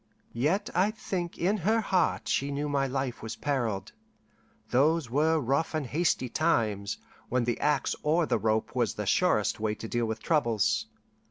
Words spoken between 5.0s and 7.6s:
were rough and hasty times, when the